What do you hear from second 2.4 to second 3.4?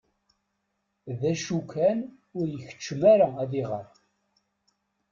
ikeččem ara